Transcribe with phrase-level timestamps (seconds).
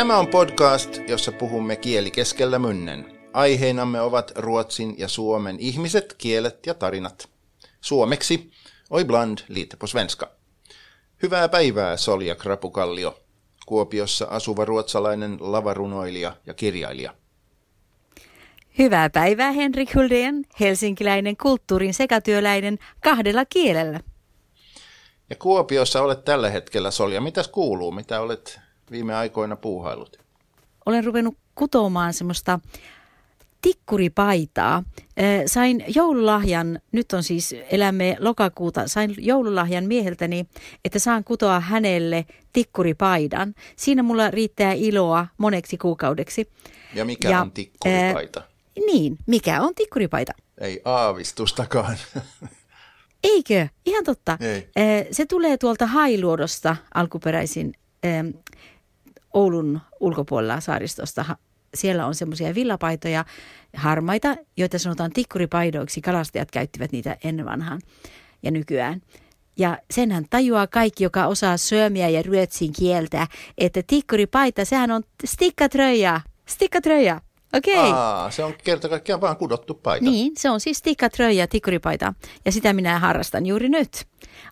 [0.00, 3.18] Tämä on podcast, jossa puhumme kieli keskellä mynnen.
[3.32, 7.28] Aiheinamme ovat Ruotsin ja Suomen ihmiset, kielet ja tarinat.
[7.80, 8.50] Suomeksi,
[8.90, 10.30] oi bland lite på svenska.
[11.22, 13.18] Hyvää päivää, Solja Krapukallio,
[13.66, 17.14] Kuopiossa asuva ruotsalainen lavarunoilija ja kirjailija.
[18.78, 24.00] Hyvää päivää Henrik Huldén, helsinkiläinen kulttuurin sekatyöläinen kahdella kielellä.
[25.30, 27.20] Ja Kuopiossa olet tällä hetkellä, Solja.
[27.20, 27.92] Mitäs kuuluu?
[27.92, 30.16] Mitä olet viime aikoina puuhailut?
[30.86, 32.60] Olen ruvennut kutomaan semmoista
[33.62, 34.82] tikkuripaitaa.
[35.46, 40.46] Sain joululahjan, nyt on siis elämme lokakuuta, sain joululahjan mieheltäni,
[40.84, 43.54] että saan kutoa hänelle tikkuripaidan.
[43.76, 46.48] Siinä mulla riittää iloa moneksi kuukaudeksi.
[46.94, 48.40] Ja mikä ja, on tikkuripaita?
[48.40, 48.46] Äh,
[48.86, 50.32] niin, mikä on tikkuripaita?
[50.60, 51.96] Ei aavistustakaan.
[53.24, 53.68] Eikö?
[53.86, 54.38] Ihan totta.
[54.40, 54.68] Ei.
[55.12, 57.74] Se tulee tuolta Hailuodosta alkuperäisin
[59.34, 61.36] Oulun ulkopuolella saaristosta.
[61.74, 63.24] Siellä on semmoisia villapaitoja,
[63.76, 66.00] harmaita, joita sanotaan tikkuripaidoiksi.
[66.00, 67.80] Kalastajat käyttivät niitä ennen vanhaan
[68.42, 69.02] ja nykyään.
[69.56, 73.26] Ja senhän tajuaa kaikki, joka osaa söömiä ja ruotsin kieltä,
[73.58, 76.20] että tikkuripaita, sehän on stikkatröja.
[76.46, 77.20] Stikkatröja.
[77.54, 77.74] Okei.
[77.74, 77.92] Okay.
[77.92, 80.04] Aa, se on kerta kaikkiaan vaan kudottu paita.
[80.04, 82.14] Niin, se on siis tikkatröja, tikkuripaita.
[82.44, 84.06] Ja sitä minä harrastan juuri nyt.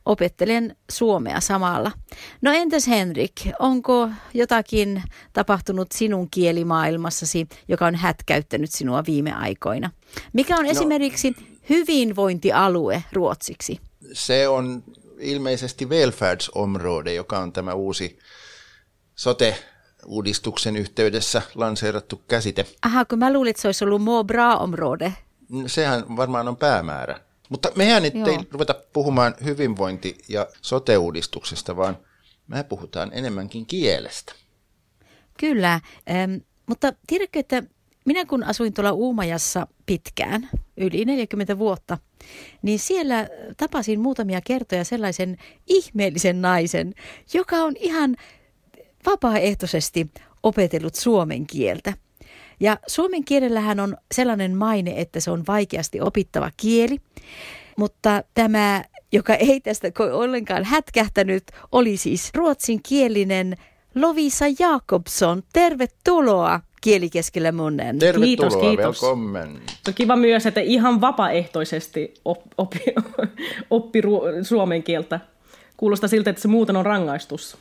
[0.07, 1.93] Opettelen suomea samalla.
[2.43, 9.91] No entäs Henrik, onko jotakin tapahtunut sinun kielimaailmassasi, joka on hätkäyttänyt sinua viime aikoina?
[10.33, 11.37] Mikä on no, esimerkiksi
[11.71, 13.81] hyvinvointialue ruotsiksi?
[14.13, 14.83] Se on
[15.19, 18.19] ilmeisesti välfärdsområde, joka on tämä uusi
[19.15, 19.59] sote
[20.07, 22.67] uudistuksen yhteydessä lanseerattu käsite.
[22.83, 25.13] Aha, kun mä luulin, että se olisi ollut more bra område.
[25.67, 27.21] Sehän varmaan on päämäärä.
[27.49, 31.97] Mutta mehän nyt ei ruveta puhumaan hyvinvointi- ja sote-uudistuksesta, vaan
[32.49, 34.33] me puhutaan enemmänkin kielestä.
[35.41, 36.35] Kyllä, ähm,
[36.67, 37.63] mutta tiedätkö, että
[38.05, 41.99] minä kun asuin tuolla Uumajassa pitkään, yli 40 vuotta,
[42.63, 45.37] niin siellä tapasin muutamia kertoja sellaisen
[45.67, 46.95] ihmeellisen naisen,
[47.35, 48.17] joka on ihan
[49.07, 50.11] vapaaehtoisesti
[50.43, 51.93] opetellut suomen kieltä.
[52.61, 56.99] Ja suomen kielellähän on sellainen maine, että se on vaikeasti opittava kieli,
[57.77, 61.43] mutta tämä, joka ei tästä ollenkaan hätkähtänyt,
[61.73, 63.57] oli siis ruotsinkielinen
[63.95, 65.43] Lovisa Jakobson.
[65.53, 67.99] Tervetuloa kielikeskellä monen.
[67.99, 69.03] Tervetuloa, kiitos, kiitos.
[69.03, 69.61] Välkommen.
[69.89, 72.81] On kiva myös, että ihan vapaaehtoisesti oppi, oppi,
[73.71, 74.03] oppi
[74.43, 75.21] suomen kieltä.
[75.77, 77.57] Kuulostaa siltä, että se muuten on rangaistus.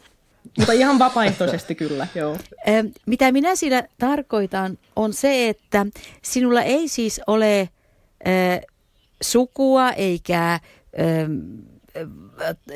[0.57, 2.37] Mutta ihan vapaaehtoisesti kyllä, joo.
[3.05, 5.85] Mitä minä siinä tarkoitan on se, että
[6.21, 8.61] sinulla ei siis ole äh,
[9.21, 10.59] sukua eikä äh,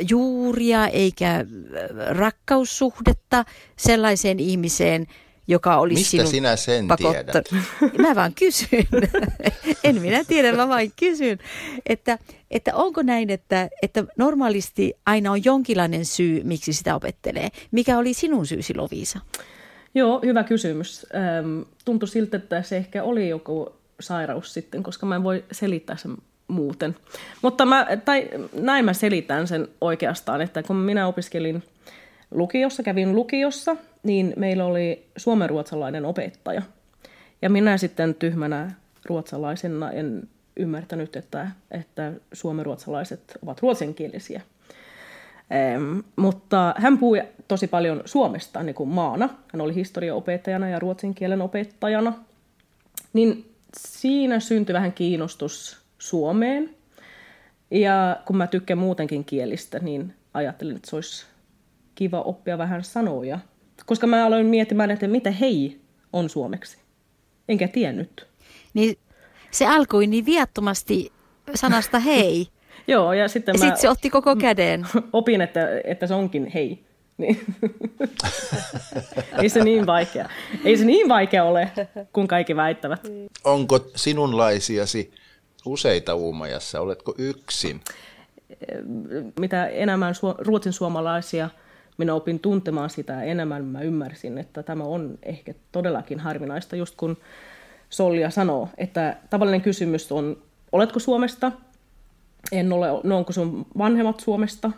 [0.09, 1.45] juuria eikä
[2.09, 3.45] rakkaussuhdetta
[3.77, 5.07] sellaiseen ihmiseen,
[5.51, 7.41] joka olisi Mistä sinun sinä sen pakotta...
[7.41, 7.45] tiedät?
[7.97, 8.87] Mä vaan kysyn.
[9.83, 11.39] en minä tiedä, mä vain kysyn.
[11.85, 12.17] Että,
[12.51, 17.49] että onko näin, että, että normaalisti aina on jonkinlainen syy, miksi sitä opettelee.
[17.71, 19.19] Mikä oli sinun syysi, Loviisa?
[19.95, 21.05] Joo, hyvä kysymys.
[21.85, 26.17] Tuntui siltä, että se ehkä oli joku sairaus sitten, koska mä en voi selittää sen
[26.47, 26.95] muuten.
[27.41, 31.63] Mutta mä, tai näin mä selitän sen oikeastaan, että kun minä opiskelin
[32.31, 36.61] lukiossa, kävin lukiossa, niin meillä oli suomenruotsalainen opettaja.
[37.41, 38.71] Ja minä sitten tyhmänä
[39.05, 44.41] ruotsalaisena en ymmärtänyt, että, että suomenruotsalaiset ovat ruotsinkielisiä.
[45.51, 49.29] Ähm, mutta hän puhui tosi paljon Suomesta niin kuin maana.
[49.53, 52.13] Hän oli historiaopettajana ja ruotsin kielen opettajana.
[53.13, 56.69] Niin siinä syntyi vähän kiinnostus Suomeen.
[57.71, 61.25] Ja kun mä tykkään muutenkin kielistä, niin ajattelin, että se olisi
[62.01, 63.39] kiva oppia vähän sanoja.
[63.85, 65.81] Koska mä aloin miettimään, että mitä hei
[66.13, 66.77] on suomeksi.
[67.49, 68.27] Enkä tiennyt.
[68.73, 68.97] Niin
[69.51, 71.11] se alkoi niin viattomasti
[71.55, 72.47] sanasta hei.
[72.87, 73.65] Joo, ja sitten ja mä...
[73.65, 74.87] Sitten se otti koko käden.
[75.13, 76.83] Opin, että, että se onkin hei.
[77.17, 77.45] Niin.
[79.41, 80.29] Ei se niin vaikea.
[80.65, 81.71] Ei se niin vaikea ole,
[82.13, 83.07] kun kaikki väittävät.
[83.43, 85.11] Onko sinunlaisiasi
[85.65, 86.81] useita uumajassa?
[86.81, 87.81] Oletko yksin?
[89.39, 91.49] Mitä enemmän ruotsin suomalaisia
[92.01, 97.17] minä opin tuntemaan sitä enemmän, mä ymmärsin, että tämä on ehkä todellakin harvinaista, just kun
[97.89, 100.37] Solja sanoo, että tavallinen kysymys on,
[100.71, 101.51] oletko Suomesta?
[102.51, 104.71] En ole, no onko sun vanhemmat Suomesta?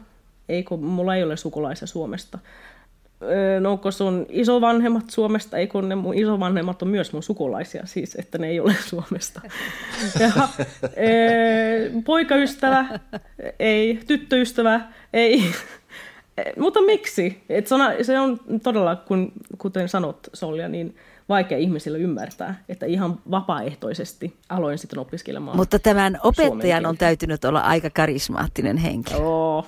[0.50, 2.40] Eikö, mulla ei ole sukulaisia Suomesta.
[3.60, 5.58] No onko sun isovanhemmat Suomesta?
[5.58, 9.42] Eikö ne mun isovanhemmat on myös mun sukulaisia, siis että ne ei ole Suomesta.
[10.20, 10.50] Ja,
[10.96, 11.12] e,
[12.06, 13.00] poikaystävä?
[13.60, 14.00] Ei.
[14.08, 14.81] Tyttöystävä?
[15.14, 15.44] Ei.
[16.38, 17.44] Eh, mutta miksi?
[17.50, 20.95] Et se, on, se on todella, kun, kuten sanot Solja, niin
[21.30, 27.59] vaikea ihmisille ymmärtää, että ihan vapaaehtoisesti aloin sitten opiskelemaan Mutta tämän opettajan on täytynyt olla
[27.59, 29.13] aika karismaattinen henki.
[29.13, 29.65] Joo.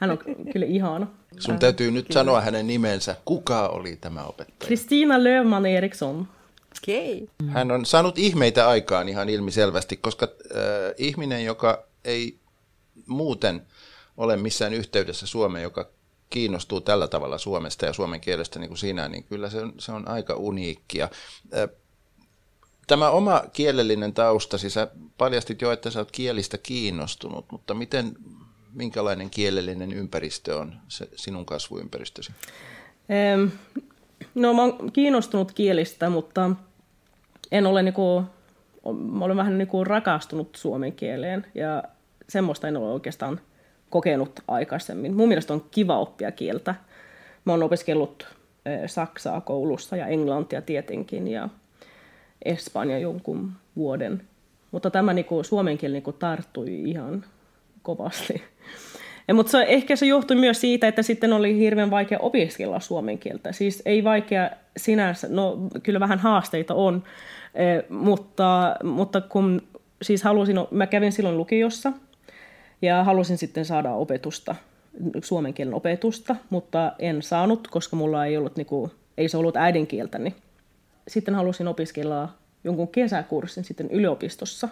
[0.00, 0.18] Hän on
[0.52, 1.06] kyllä ihana.
[1.38, 2.20] Sun täytyy nyt kyllä.
[2.20, 3.16] sanoa hänen nimensä.
[3.24, 4.66] Kuka oli tämä opettaja?
[4.66, 6.28] Kristiina Löfman Eriksson.
[6.82, 7.28] Okei.
[7.40, 7.52] Okay.
[7.54, 10.60] Hän on saanut ihmeitä aikaan ihan ilmiselvästi, koska äh,
[10.98, 12.38] ihminen, joka ei
[13.06, 13.62] muuten
[14.18, 15.88] ole missään yhteydessä Suomeen, joka
[16.30, 19.92] kiinnostuu tällä tavalla Suomesta ja suomen kielestä niin kuin sinä, niin kyllä se on, se
[19.92, 21.08] on aika uniikkia.
[22.86, 24.88] Tämä oma kielellinen taustasi, sä
[25.18, 28.16] paljastit jo, että sä oot kielistä kiinnostunut, mutta miten,
[28.74, 32.32] minkälainen kielellinen ympäristö on se sinun kasvuympäristösi?
[34.34, 36.50] no mä oon kiinnostunut kielistä, mutta
[37.52, 38.24] en ole niinku,
[39.12, 41.82] mä olen vähän niinku rakastunut suomen kieleen ja
[42.28, 43.40] semmoista en ole oikeastaan
[43.90, 45.14] kokenut aikaisemmin.
[45.14, 46.74] Mun mielestä on kiva oppia kieltä.
[47.44, 48.26] Mä oon opiskellut
[48.86, 51.48] Saksaa koulussa ja Englantia tietenkin ja
[52.44, 54.22] Espanja jonkun vuoden.
[54.70, 57.24] Mutta tämä niinku, suomen kieli niinku tarttui ihan
[57.82, 58.42] kovasti.
[59.28, 63.18] Ja, mutta se, ehkä se johtui myös siitä, että sitten oli hirveän vaikea opiskella suomen
[63.18, 63.52] kieltä.
[63.52, 67.02] Siis ei vaikea sinänsä, no kyllä vähän haasteita on,
[67.88, 69.62] mutta, mutta kun
[70.02, 71.92] siis halusin, mä kävin silloin lukiossa–
[72.82, 74.54] ja halusin sitten saada opetusta,
[75.24, 79.56] suomen kielen opetusta, mutta en saanut, koska mulla ei ollut, niin kuin, ei se ollut
[79.56, 80.34] äidinkieltäni.
[81.08, 82.28] Sitten halusin opiskella
[82.64, 84.68] jonkun kesäkurssin sitten yliopistossa,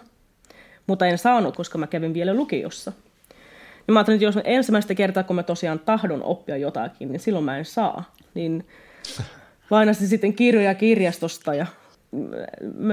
[0.87, 2.91] mutta en saanut, koska mä kävin vielä lukiossa.
[3.87, 7.45] Ja mä ajattelin, että jos ensimmäistä kertaa, kun mä tosiaan tahdon oppia jotakin, niin silloin
[7.45, 8.11] mä en saa.
[8.33, 8.67] Niin
[9.69, 11.65] lainasin sitten kirjoja kirjastosta ja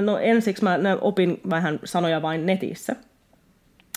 [0.01, 2.97] no ensiksi mä opin vähän sanoja vain netissä–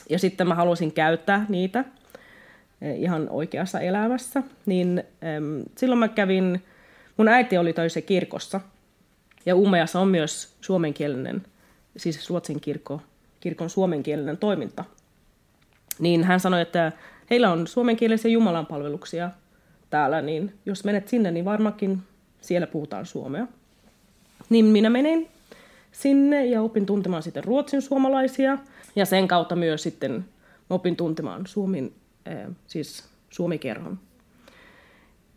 [0.10, 1.86] ja sitten mä halusin käyttää niitä
[2.82, 5.04] eh, ihan oikeassa elämässä, niin
[5.38, 6.64] äm, silloin mä kävin,
[7.18, 8.62] mun äiti oli töissä kirkossa,
[9.46, 11.44] ja Uumajassa on myös suomenkielinen,
[11.98, 13.02] siis Ruotsin kirkko,
[13.40, 14.84] kirkon suomenkielinen toiminta.
[16.00, 16.92] Niin hän sanoi, että
[17.30, 19.32] heillä on suomenkielisiä jumalanpalveluksia
[19.90, 22.00] täällä, niin jos menet sinne, niin varmaankin
[22.42, 23.48] siellä puhutaan suomea.
[24.50, 25.30] Niin minä menin
[25.92, 28.58] sinne ja opin tuntemaan sitten ruotsin suomalaisia.
[28.96, 30.26] Ja sen kautta myös sitten
[30.70, 31.96] opin tuntemaan suomin,
[32.28, 34.00] äh, siis suomikerhon.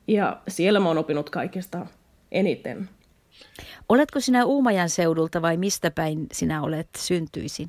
[0.08, 1.86] Ja siellä mä oon opinut kaikesta
[2.32, 2.88] eniten.
[3.88, 7.68] Oletko sinä Uumajan seudulta vai mistä päin sinä olet syntyisin?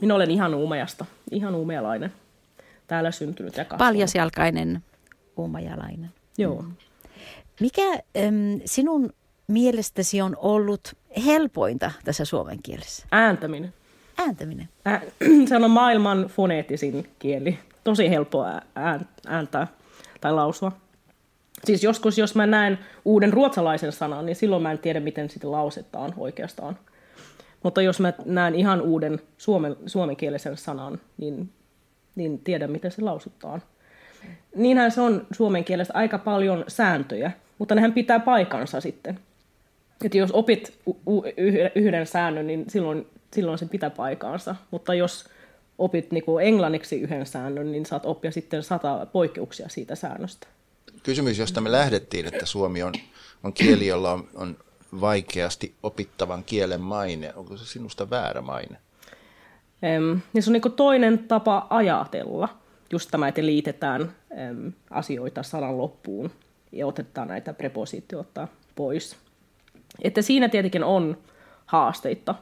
[0.00, 2.12] Minä olen ihan Uumajasta, ihan uumajalainen.
[2.86, 3.78] Täällä syntynyt ja kasvanut.
[3.78, 4.82] Paljasjalkainen
[5.36, 6.10] uumajalainen.
[6.38, 6.64] Joo.
[7.60, 9.12] Mikä äm, sinun
[9.48, 10.94] mielestäsi on ollut
[11.26, 13.06] helpointa tässä suomen kielessä?
[13.10, 13.74] Ääntäminen.
[14.20, 14.68] Ääntäminen?
[14.86, 15.00] Ä-
[15.48, 17.58] se on maailman foneettisin kieli.
[17.84, 18.44] Tosi helppo
[19.26, 19.66] ääntää
[20.20, 20.72] tai lausua.
[21.64, 25.50] Siis joskus, jos mä näen uuden ruotsalaisen sanan, niin silloin mä en tiedä, miten sitä
[25.50, 26.78] lausetaan oikeastaan.
[27.62, 31.52] Mutta jos mä näen ihan uuden suomen, suomenkielisen sanan, niin,
[32.14, 33.62] niin tiedän, miten se lausutaan.
[34.56, 39.18] Niinhän se on suomen kielestä aika paljon sääntöjä, mutta nehän pitää paikansa sitten
[40.04, 40.78] että jos opit
[41.74, 44.56] yhden säännön, niin silloin, silloin se pitää paikaansa.
[44.70, 45.24] Mutta jos
[45.78, 50.46] opit niin kuin englanniksi yhden säännön, niin saat oppia sitten sata poikkeuksia siitä säännöstä.
[51.02, 52.92] Kysymys, josta me lähdettiin, että suomi on,
[53.44, 54.56] on kieli, jolla on, on
[55.00, 57.32] vaikeasti opittavan kielen maine.
[57.36, 58.76] Onko se sinusta väärä maine?
[59.82, 62.48] Em, niin se on niin toinen tapa ajatella.
[62.92, 66.30] Just tämä, että liitetään em, asioita sanan loppuun
[66.72, 69.16] ja otetaan näitä prepositioita pois.
[70.02, 71.16] Että siinä tietenkin on
[71.66, 72.34] haasteita.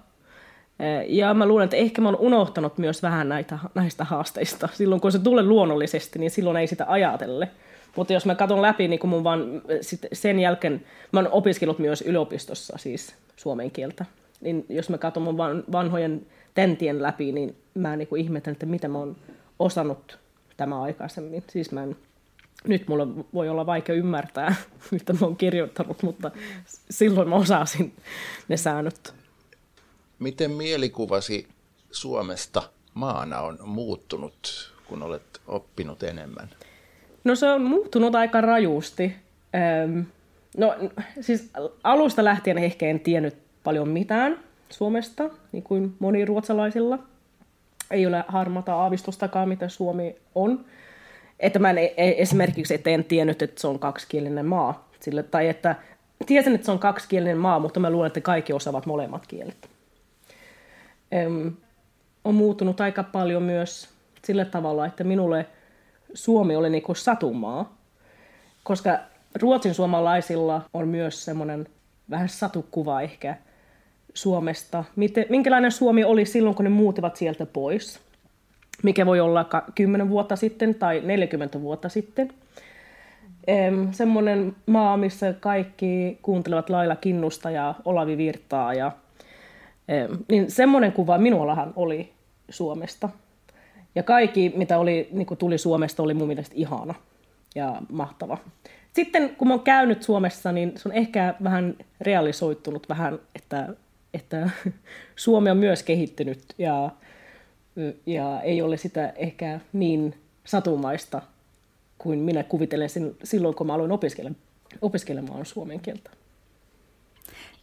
[1.06, 4.68] Ja mä luulen, että ehkä mä oon unohtanut myös vähän näitä, näistä haasteista.
[4.72, 7.48] Silloin kun se tulee luonnollisesti, niin silloin ei sitä ajatelle.
[7.96, 11.78] Mutta jos mä katson läpi, niin kun mun vaan, sit sen jälkeen, mä oon opiskellut
[11.78, 14.04] myös yliopistossa siis suomen kieltä.
[14.40, 18.88] Niin jos mä katson mun van, vanhojen tentien läpi, niin mä niin ihmettelen, että mitä
[18.88, 19.16] mä oon
[19.58, 20.18] osannut
[20.56, 21.44] tämä aikaisemmin.
[21.46, 21.96] Siis mä en
[22.66, 24.54] nyt mulla voi olla vaikea ymmärtää,
[24.90, 26.30] mitä mä oon kirjoittanut, mutta
[26.90, 27.94] silloin mä osasin
[28.48, 29.14] ne säännöt.
[30.18, 31.48] Miten mielikuvasi
[31.90, 32.62] Suomesta
[32.94, 36.48] maana on muuttunut, kun olet oppinut enemmän?
[37.24, 39.16] No se on muuttunut aika rajusti.
[40.56, 40.74] No
[41.20, 41.50] siis
[41.84, 44.38] alusta lähtien ehkä en tiennyt paljon mitään
[44.70, 46.98] Suomesta, niin kuin moni ruotsalaisilla.
[47.90, 50.64] Ei ole harmata aavistustakaan, mitä Suomi on.
[51.40, 54.88] Että mä en e- e- esimerkiksi että en tiennyt, että se on kaksikielinen maa.
[55.00, 55.76] Sille, tai että
[56.26, 59.68] tiesin, että se on kaksikielinen maa, mutta mä luulen, että kaikki osaavat molemmat kielet.
[61.14, 61.52] Öm,
[62.24, 63.88] on muuttunut aika paljon myös
[64.24, 65.46] sillä tavalla, että minulle
[66.14, 67.76] Suomi oli niin kuin satumaa,
[68.62, 68.98] koska
[69.40, 71.68] ruotsin suomalaisilla on myös semmoinen
[72.10, 73.36] vähän satukuva ehkä
[74.14, 74.84] Suomesta.
[74.96, 78.00] Miten, minkälainen Suomi oli silloin, kun ne muutivat sieltä pois?
[78.82, 82.32] Mikä voi olla 10 vuotta sitten tai 40 vuotta sitten.
[83.90, 88.74] semmoinen maa, missä kaikki kuuntelevat Laila Kinnusta ja Olavi Virtaa.
[88.74, 88.92] Ja,
[90.28, 92.12] niin semmoinen kuva minullahan oli
[92.50, 93.08] Suomesta.
[93.94, 96.94] Ja kaikki, mitä oli, niin tuli Suomesta, oli mun mielestä ihana
[97.54, 98.38] ja mahtava.
[98.92, 103.68] Sitten kun mä oon käynyt Suomessa, niin se on ehkä vähän realisoittunut vähän, että,
[104.14, 104.50] että
[105.16, 106.90] Suomi on myös kehittynyt ja,
[108.06, 111.22] ja ei ole sitä ehkä niin satumaista
[111.98, 112.88] kuin minä kuvittelen
[113.24, 113.92] silloin, kun mä aloin
[114.82, 116.10] opiskelemaan suomen kieltä.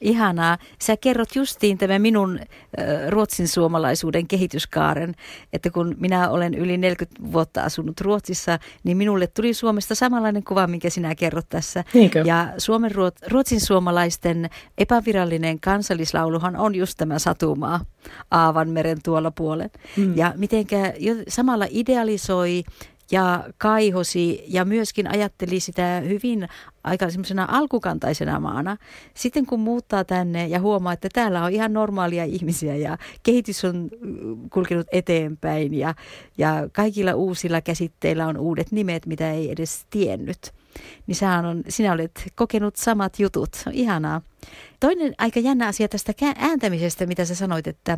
[0.02, 0.58] Ihanaa.
[0.82, 5.16] Sä kerrot justiin tämän minun äh, ruotsin suomalaisuuden kehityskaaren,
[5.54, 10.68] että kun minä olen yli 40 vuotta asunut Ruotsissa, niin minulle tuli Suomesta samanlainen kuva,
[10.68, 11.84] minkä sinä kerrot tässä.
[11.94, 12.24] Niinkö?
[12.26, 17.80] Ja Suomen ruot, ruotsin suomalaisten epävirallinen kansallislauluhan on just tämä Satumaa
[18.32, 19.70] Aavanmeren tuolla puolen.
[19.98, 20.18] Mm.
[20.18, 22.64] Ja mitenkä jo samalla idealisoi
[23.12, 26.48] ja kaihosi ja myöskin ajatteli sitä hyvin
[26.84, 28.78] aika semmoisena alkukantaisena maana.
[29.14, 33.90] Sitten kun muuttaa tänne ja huomaa, että täällä on ihan normaalia ihmisiä ja kehitys on
[34.54, 35.96] kulkenut eteenpäin ja,
[36.38, 40.54] ja kaikilla uusilla käsitteillä on uudet nimet, mitä ei edes tiennyt
[41.08, 43.64] niin sähän on, sinä olet kokenut samat jutut.
[43.72, 44.22] Ihanaa.
[44.80, 47.98] Toinen aika jännä asia tästä ääntämisestä, mitä sä sanoit, että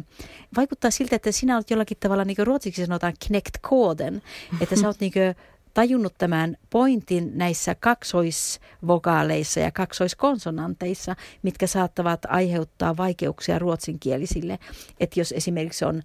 [0.57, 4.21] vaikuttaa siltä, että sinä olet jollakin tavalla, niin kuin ruotsiksi sanotaan, knekt koden,
[4.61, 5.35] että sä oot niin kuin
[5.73, 14.59] tajunnut tämän pointin näissä kaksoisvokaaleissa ja kaksoiskonsonanteissa, mitkä saattavat aiheuttaa vaikeuksia ruotsinkielisille.
[14.99, 16.03] Että jos esimerkiksi on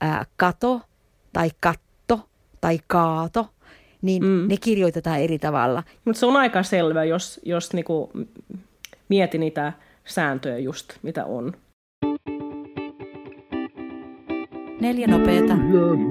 [0.00, 0.80] ää, kato
[1.32, 2.28] tai katto
[2.60, 3.48] tai kaato,
[4.02, 4.48] niin mm.
[4.48, 5.82] ne kirjoitetaan eri tavalla.
[6.04, 8.10] Mutta se on aika selvä, jos, jos niinku
[9.08, 9.72] mieti niitä
[10.04, 11.52] sääntöjä just, mitä on.
[14.80, 15.56] Neljä nopeeta,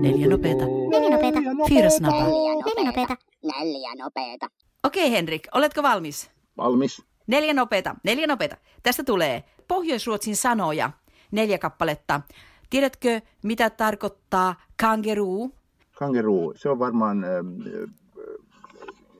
[0.01, 2.23] neljä nopeeta, neljä nopeeta, fyra snabba.
[2.23, 4.49] Neljä nopeeta, neljä nopeeta.
[4.83, 6.29] Okei Henrik, oletko valmis?
[6.57, 7.01] Valmis.
[7.27, 8.57] Neljä nopeeta, neljä nopeeta.
[8.83, 10.91] Tästä tulee Pohjoisruotsin sanoja,
[11.31, 12.21] neljä kappaletta.
[12.69, 15.58] Tiedätkö, mitä tarkoittaa kangeruu?
[15.99, 17.89] Kangeroo, se on varmaan äh, äh,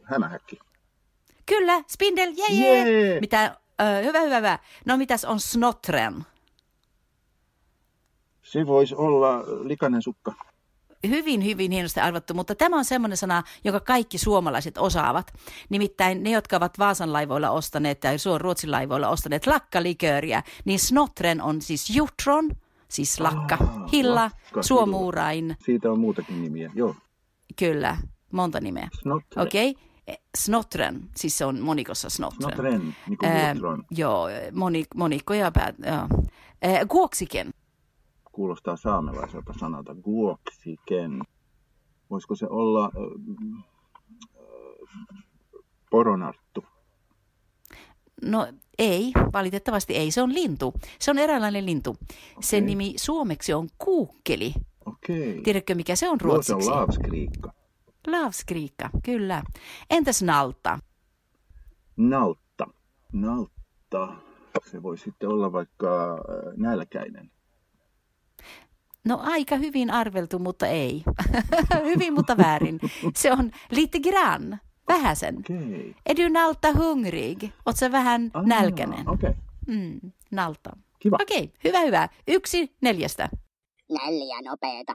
[0.03, 0.59] hämähäkki.
[1.45, 2.83] Kyllä, spindel, jee, jee.
[2.83, 3.21] Yeah.
[3.21, 3.43] Mitä,
[3.81, 4.59] äh, hyvä, hyvä, hyvä.
[4.85, 6.25] No mitäs on snotren?
[8.43, 10.33] Se voisi olla likainen sukka.
[11.07, 15.33] Hyvin, hyvin hienosti arvattu, mutta tämä on semmoinen sana, joka kaikki suomalaiset osaavat.
[15.69, 21.61] Nimittäin ne, jotka ovat Vaasan laivoilla ostaneet tai Ruotsin laivoilla ostaneet lakkalikööriä, niin snotren on
[21.61, 22.49] siis jutron,
[22.89, 25.55] siis lakka, ah, hilla, lakka, suomuurain.
[25.59, 26.95] Siitä on muutakin nimiä, joo.
[27.59, 27.97] Kyllä,
[28.33, 28.89] monta nimeä.
[29.01, 29.47] Snotren.
[29.47, 29.69] Okei.
[29.69, 29.83] Okay.
[30.07, 32.41] E, snotren, siis se on monikossa snotren.
[32.41, 33.57] Snotren, niin kuin ähm,
[33.91, 36.23] Joo, monik, monikko ja päät, joo.
[36.65, 37.49] Äh, guoksiken.
[38.31, 41.21] Kuulostaa saamelaiselta sanalta, guoksiken.
[42.09, 42.91] Voisiko se olla äh,
[44.35, 46.63] äh, poronarttu?
[48.21, 48.47] No
[48.79, 50.11] ei, valitettavasti ei.
[50.11, 50.73] Se on lintu.
[50.99, 51.89] Se on eräänlainen lintu.
[51.89, 52.13] Okay.
[52.41, 54.53] Sen nimi suomeksi on kuukkeli.
[54.85, 55.41] Okei.
[55.43, 56.51] Tiedätkö, mikä se on ruotsiksi?
[56.51, 57.53] Joo, se on laavskriikka.
[58.07, 59.43] Laavskriikka, kyllä.
[59.89, 60.79] Entäs nalta?
[61.97, 62.67] Naltta.
[63.13, 64.15] Naltta.
[64.71, 67.31] Se voi sitten olla vaikka äh, nälkäinen.
[69.05, 71.03] No aika hyvin arveltu, mutta ei.
[71.91, 72.79] hyvin, mutta väärin.
[73.15, 74.57] Se on lite grann.
[74.89, 75.37] Vähäsen.
[75.37, 75.93] Okay.
[76.05, 77.51] Är du nalta hungrig?
[77.65, 79.09] Oot sä vähän ah, nälkäinen?
[79.09, 79.33] Okay.
[79.67, 79.99] Mm,
[80.31, 80.69] nalta.
[80.99, 81.17] Kiva.
[81.21, 82.09] Okei, okay, hyvä, hyvä.
[82.27, 83.29] Yksi neljästä.
[83.89, 84.93] Neljä nopeeta.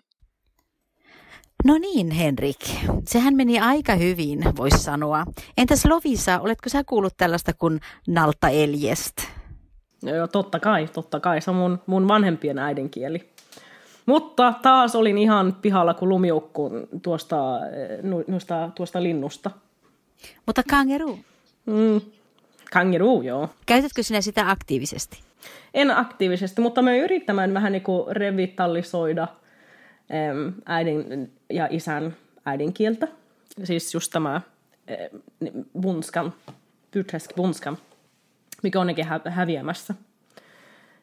[1.65, 2.61] No niin, Henrik.
[3.07, 5.25] Sehän meni aika hyvin, voisi sanoa.
[5.59, 9.17] Entäs Lovisa, oletko sä kuullut tällaista kuin Nalta Eljest?
[10.03, 11.41] Joo, totta kai, totta kai.
[11.41, 13.31] Se on mun, mun vanhempien äidinkieli.
[14.07, 16.71] Mutta taas olin ihan pihalla kuin lumiukku
[17.03, 17.37] tuosta,
[18.31, 19.51] tuosta, tuosta linnusta.
[20.47, 21.19] Mutta kangaroo?
[21.67, 22.01] Mm,
[22.73, 23.49] kangaroo, joo.
[23.67, 25.19] Käytätkö sinä sitä aktiivisesti?
[25.75, 29.29] En aktiivisesti, mutta me yrittämään vähän niin kuin revitalisoida
[30.67, 33.09] äidin ja isän äidinkieltä.
[33.65, 34.41] Siis just tämä
[35.81, 36.35] bunskan,
[37.37, 37.79] bunskan,
[38.63, 39.95] mikä hä- häviämässä.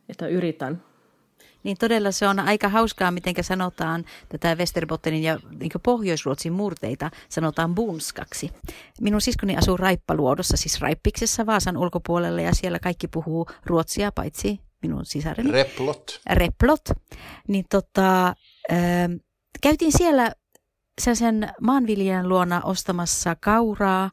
[0.09, 0.81] Että yritän
[1.63, 7.75] niin todella se on aika hauskaa, miten sanotaan tätä Westerbottenin ja niin Pohjois-Ruotsin murteita sanotaan
[7.75, 8.51] bunskaksi.
[9.01, 15.05] Minun siskoni asuu Raippaluodossa, siis Raippiksessa Vaasan ulkopuolella ja siellä kaikki puhuu ruotsia, paitsi minun
[15.05, 15.51] sisareni.
[15.51, 16.21] Replot.
[16.29, 16.89] Replot.
[17.47, 19.09] Niin tota, äh,
[19.61, 20.31] käytiin siellä
[20.99, 24.11] sen maanviljelijän luona ostamassa kauraa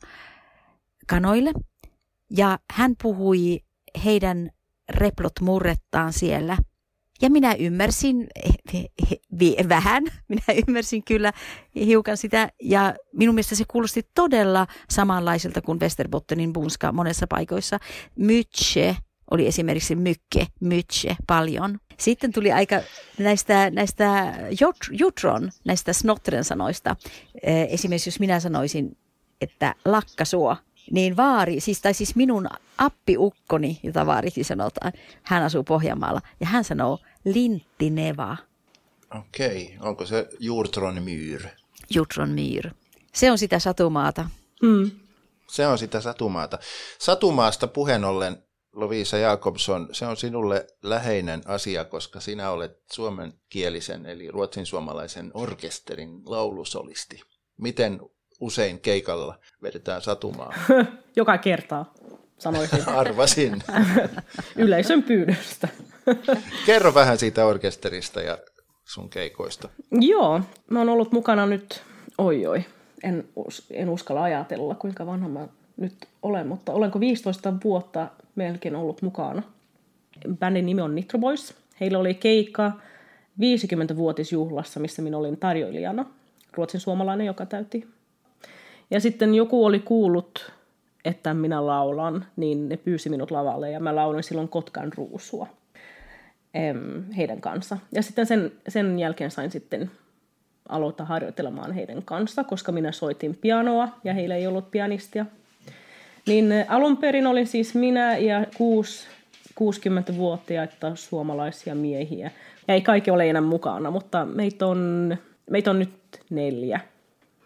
[1.06, 1.52] kanoille
[2.36, 3.60] ja hän puhui
[4.04, 4.50] heidän
[4.88, 6.56] replot murrettaan siellä.
[7.22, 8.26] Ja minä ymmärsin
[9.68, 11.32] vähän, minä ymmärsin kyllä
[11.76, 17.78] hiukan sitä ja minun mielestä se kuulosti todella samanlaiselta kuin Westerbottenin bunska monessa paikoissa.
[18.16, 18.96] Mytse
[19.30, 21.78] oli esimerkiksi mykke, mytse paljon.
[21.98, 22.80] Sitten tuli aika
[23.18, 24.34] näistä, näistä
[24.90, 26.96] jutron, näistä snotren sanoista.
[27.68, 28.96] Esimerkiksi jos minä sanoisin,
[29.40, 30.56] että lakkasua,
[30.90, 32.48] niin vaari, siis, tai siis minun
[32.78, 38.36] appiukkoni, jota vaariksi sanotaan, hän asuu Pohjanmaalla ja hän sanoo linttineva.
[39.18, 41.42] Okei, onko se Jurtron myr?
[41.90, 42.70] Jutron myr.
[43.12, 44.30] Se on sitä satumaata.
[44.62, 44.90] Mm.
[45.48, 46.58] Se on sitä satumaata.
[46.98, 54.30] Satumaasta puheen ollen, Lovisa Jakobson, se on sinulle läheinen asia, koska sinä olet suomenkielisen eli
[54.30, 57.20] ruotsin suomalaisen orkesterin laulusolisti.
[57.60, 58.00] Miten
[58.40, 60.54] usein keikalla vedetään satumaa?
[61.16, 61.94] Joka kertaa,
[62.38, 62.88] sanoisin.
[62.88, 63.62] Arvasin.
[64.56, 65.68] Yleisön pyydöstä.
[66.66, 68.38] Kerro vähän siitä orkesterista ja
[68.84, 69.68] sun keikoista.
[69.90, 71.82] Joo, mä oon ollut mukana nyt,
[72.18, 72.64] oi oi,
[73.02, 73.28] en,
[73.70, 79.42] en uskalla ajatella kuinka vanha mä nyt olen, mutta olenko 15 vuotta melkein ollut mukana.
[80.38, 81.54] Bändin nimi on Nitro Boys.
[81.80, 82.72] Heillä oli keikka
[83.40, 86.04] 50-vuotisjuhlassa, missä minä olin tarjoilijana.
[86.52, 87.88] Ruotsin suomalainen, joka täytti.
[88.90, 90.52] Ja sitten joku oli kuullut,
[91.04, 95.46] että minä laulan, niin ne pyysi minut lavalle ja mä lauloin silloin Kotkan ruusua
[97.16, 97.78] heidän kanssa.
[97.92, 99.90] Ja sitten sen, sen jälkeen sain sitten
[100.68, 105.26] aloittaa harjoittelemaan heidän kanssa, koska minä soitin pianoa ja heillä ei ollut pianistia.
[106.26, 109.06] Niin alun perin olin siis minä ja kuusi
[109.60, 112.30] 60-vuotiaita suomalaisia miehiä.
[112.68, 115.16] Ja ei kaikki ole enää mukana, mutta meitä on,
[115.50, 115.90] meitä on nyt
[116.30, 116.80] neljä.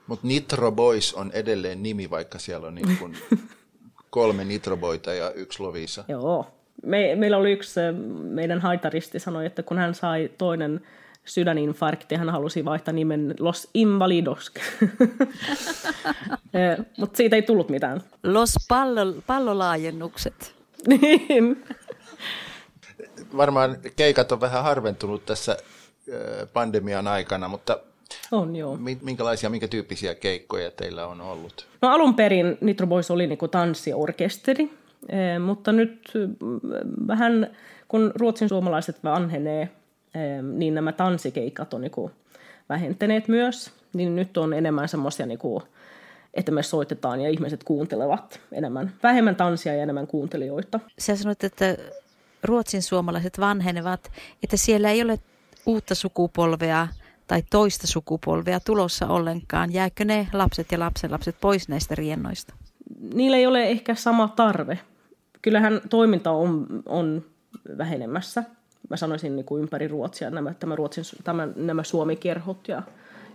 [0.06, 3.14] Mutta Nitro Boys on edelleen nimi, vaikka siellä on niin kun
[4.10, 6.04] kolme Nitroboita ja yksi Lovisa.
[6.08, 6.46] Joo,
[6.82, 7.80] me, meillä oli yksi
[8.22, 10.80] meidän haitaristi sanoi, että kun hän sai toinen
[11.24, 14.52] sydäninfarkti, hän halusi vaihtaa nimen Los Invalidos.
[16.98, 18.00] Mutta siitä ei tullut mitään.
[18.22, 20.54] Los pallo, pallolaajennukset.
[20.88, 21.64] niin.
[23.36, 25.56] Varmaan keikat on vähän harventunut tässä
[26.52, 27.78] pandemian aikana, mutta
[28.32, 28.78] on, joo.
[29.02, 31.66] minkälaisia, minkä tyyppisiä keikkoja teillä on ollut?
[31.82, 34.70] No alun perin Nitro Boys oli niinku tanssiorkesteri, Eh,
[35.40, 36.60] mutta nyt mm,
[37.08, 37.50] vähän
[37.88, 39.62] kun ruotsin suomalaiset vanhenee,
[40.14, 42.10] eh, niin nämä tanssikeikat on niin
[42.68, 45.38] vähentäneet myös, niin nyt on enemmän semmoisia, niin
[46.34, 48.92] että me soitetaan ja ihmiset kuuntelevat enemmän.
[49.02, 50.80] Vähemmän tanssia ja enemmän kuuntelijoita.
[50.98, 51.76] Sä sanoit, että
[52.42, 54.12] ruotsin suomalaiset vanhenevat,
[54.42, 55.18] että siellä ei ole
[55.66, 56.88] uutta sukupolvea
[57.26, 59.72] tai toista sukupolvea tulossa ollenkaan.
[59.72, 62.54] Jääkö ne lapset ja lapsenlapset pois näistä riennoista?
[63.14, 64.78] Niillä ei ole ehkä sama tarve
[65.42, 67.24] kyllähän toiminta on, on
[67.78, 68.44] vähenemässä.
[68.90, 72.82] Mä sanoisin niin kuin ympäri Ruotsia nämä, tämä Ruotsin, tämä, nämä suomikerhot ja,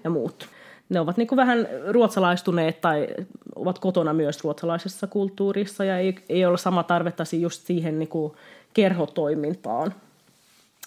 [0.04, 0.48] ja muut.
[0.89, 3.08] Ne ovat niin kuin vähän ruotsalaistuneet tai
[3.56, 8.34] ovat kotona myös ruotsalaisessa kulttuurissa ja ei, ei ole sama tarvetta just siihen niin kuin
[8.74, 9.93] kerhotoimintaan.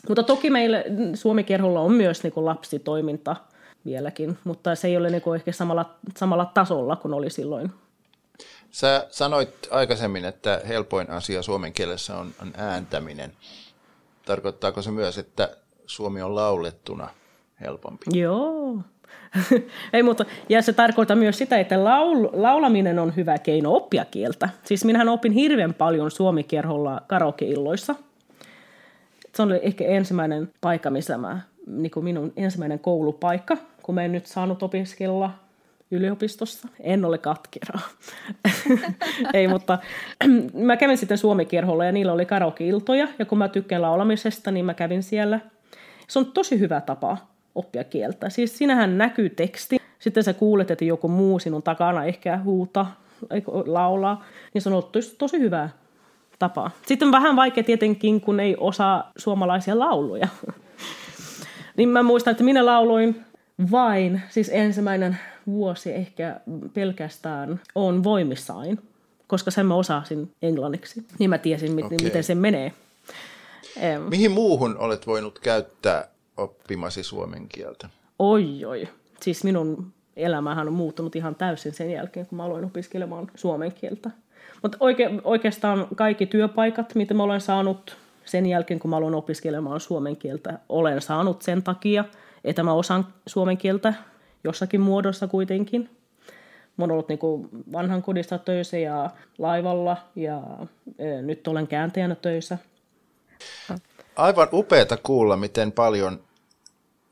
[0.09, 3.37] Mutta toki meillä Suomi-kerholla on myös niin kuin lapsitoiminta
[3.85, 7.71] vieläkin, mutta se ei ole niin kuin ehkä samalla, samalla tasolla kuin oli silloin
[8.71, 13.33] Sä sanoit aikaisemmin, että helpoin asia suomen kielessä on, on ääntäminen.
[14.27, 15.57] Tarkoittaako se myös, että
[15.87, 17.09] suomi on laulettuna
[17.61, 18.05] helpompi?
[18.19, 18.79] Joo.
[19.93, 24.49] Ei, mutta, ja se tarkoittaa myös sitä, että laul, laulaminen on hyvä keino oppia kieltä.
[24.65, 27.95] Siis minähän opin hirveän paljon suomikerholla karaokeilloissa.
[29.35, 34.13] Se oli ehkä ensimmäinen paikka, missä mä, niin kuin minun ensimmäinen koulupaikka, kun mä en
[34.13, 35.31] nyt saanut opiskella
[35.91, 36.69] yliopistossa.
[36.81, 37.81] En ole katkeraa.
[39.35, 39.79] Ei, mutta
[40.55, 43.09] mä kävin sitten Suomi-kerholla ja niillä oli karaoke-iltoja.
[43.19, 45.41] Ja kun mä tykkään laulamisesta, niin mä kävin siellä.
[46.09, 47.17] Se on tosi hyvä tapa
[47.55, 48.31] oppia kieltä.
[48.31, 49.81] Siis sinähän näkyy teksti.
[49.99, 52.87] Sitten sä kuulet, että joku muu sinun takana ehkä huuta,
[53.67, 54.25] laulaa.
[54.55, 55.69] Niin se on ollut tosi, tosi hyvä
[56.39, 56.71] tapa.
[56.87, 60.29] Sitten on vähän vaikea tietenkin, kun ei osaa suomalaisia lauluja.
[61.77, 63.25] niin mä muistan, että minä lauloin
[63.71, 66.41] vain, siis ensimmäinen vuosi ehkä
[66.75, 68.79] pelkästään on voimissain,
[69.27, 71.99] koska sen mä osasin englanniksi, niin mä tiesin, okay.
[72.03, 72.73] miten se menee.
[74.09, 77.89] Mihin muuhun olet voinut käyttää oppimasi suomen kieltä?
[78.19, 78.89] Oi, oi.
[79.21, 84.11] Siis minun elämähän on muuttunut ihan täysin sen jälkeen, kun mä aloin opiskelemaan suomen kieltä.
[84.63, 89.81] Mutta oike, oikeastaan kaikki työpaikat, mitä mä olen saanut sen jälkeen, kun mä aloin opiskelemaan
[89.81, 92.05] suomen kieltä, olen saanut sen takia,
[92.45, 93.95] että mä osaan suomen kieltä
[94.45, 95.91] jossakin muodossa kuitenkin.
[96.77, 100.43] Mä oon ollut niin kuin vanhan kodissa töissä ja laivalla ja
[100.99, 102.59] e, nyt olen kääntäjänä töissä.
[104.17, 106.21] Aivan upeata kuulla, miten paljon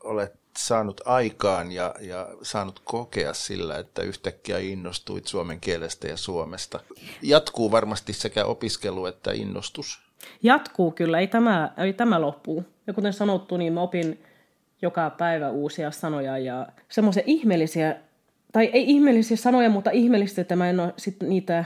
[0.03, 6.79] olet saanut aikaan ja, ja saanut kokea sillä, että yhtäkkiä innostuit suomen kielestä ja Suomesta.
[7.21, 9.99] Jatkuu varmasti sekä opiskelu että innostus.
[10.43, 12.65] Jatkuu kyllä, ei tämä, ei tämä loppuu.
[12.87, 14.23] Ja kuten sanottu, niin mä opin
[14.81, 17.95] joka päivä uusia sanoja ja semmoisia ihmeellisiä,
[18.51, 21.65] tai ei ihmeellisiä sanoja, mutta ihmeellistä, että mä en ole sit niitä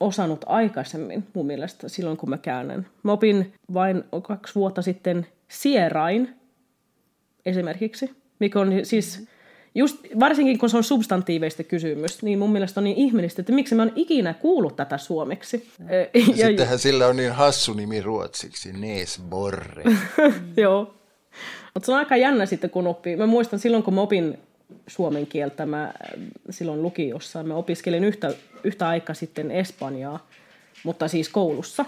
[0.00, 2.86] osannut aikaisemmin mun mielestä silloin, kun mä käännän.
[3.02, 6.34] Mä opin vain kaksi vuotta sitten sierain
[7.46, 9.26] esimerkiksi, mikä on siis
[9.74, 13.74] just, varsinkin kun se on substantiiveista kysymys, niin mun mielestä on niin ihmeellistä, että miksi
[13.74, 15.68] mä oon ikinä kuullut tätä suomeksi.
[15.78, 19.84] Ja, ja sittenhän sillä on niin hassu nimi ruotsiksi, Nesborre.
[20.56, 20.94] Joo.
[21.74, 23.16] Mutta se on aika jännä sitten, kun oppii.
[23.16, 24.38] Mä muistan silloin, kun mä opin
[24.86, 25.92] suomen kieltä, mä
[26.50, 28.30] silloin lukiossa, mä opiskelin yhtä,
[28.64, 30.26] yhtä aikaa sitten Espanjaa,
[30.84, 31.84] mutta siis koulussa.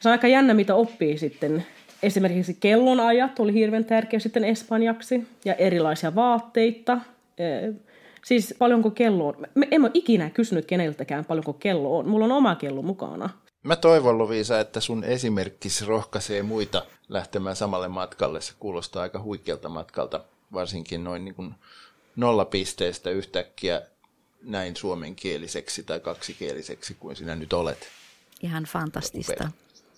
[0.00, 1.66] Se on aika jännä, mitä oppii sitten.
[2.02, 6.98] Esimerkiksi kellonajat oli hirveän tärkeä sitten espanjaksi ja erilaisia vaatteita.
[8.24, 9.46] Siis paljonko kello on.
[9.70, 12.08] En ole ikinä kysynyt keneltäkään paljonko kello on.
[12.08, 13.30] Mulla on oma kello mukana.
[13.62, 18.40] Mä toivon, Lovisa, että sun esimerkkisi rohkaisee muita lähtemään samalle matkalle.
[18.40, 21.54] Se kuulostaa aika huikealta matkalta, varsinkin noin niin kuin
[22.16, 23.82] nollapisteestä yhtäkkiä
[24.42, 27.88] näin suomenkieliseksi tai kaksikieliseksi kuin sinä nyt olet.
[28.42, 29.32] Ihan fantastista.
[29.32, 29.50] Upea.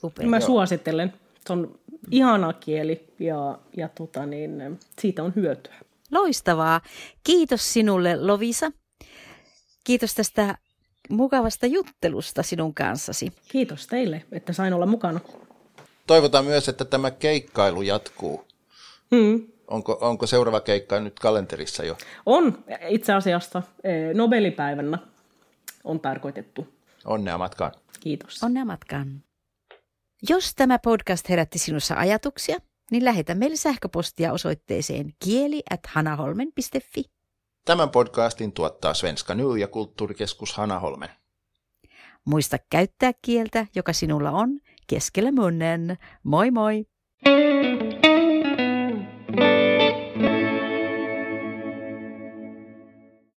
[0.02, 0.26] Upea.
[0.26, 0.46] Mä Joo.
[0.46, 1.12] suosittelen.
[1.46, 1.78] Se on
[2.10, 5.74] ihana kieli ja, ja tota niin, siitä on hyötyä.
[6.10, 6.80] Loistavaa.
[7.24, 8.72] Kiitos sinulle Lovisa.
[9.84, 10.58] Kiitos tästä
[11.12, 13.32] mukavasta juttelusta sinun kanssasi.
[13.48, 15.20] Kiitos teille, että sain olla mukana.
[16.06, 18.44] Toivotaan myös, että tämä keikkailu jatkuu.
[19.10, 19.46] Hmm.
[19.68, 21.96] Onko, onko seuraava keikka nyt kalenterissa jo?
[22.26, 24.98] On, itse asiassa e, Nobelipäivänä
[25.84, 26.68] on tarkoitettu.
[27.04, 27.72] Onnea matkaan.
[28.00, 28.42] Kiitos.
[28.42, 29.22] Onnea matkaan.
[30.28, 32.58] Jos tämä podcast herätti sinussa ajatuksia,
[32.90, 37.11] niin lähetä meille sähköpostia osoitteeseen kieli at hanaholmen.fi.
[37.64, 41.08] Tämän podcastin tuottaa Svenska Ny ja kulttuurikeskus Hanaholmen.
[42.24, 45.98] Muista käyttää kieltä, joka sinulla on, keskellä munnen.
[46.24, 46.84] Moi moi!
[47.24, 48.21] thank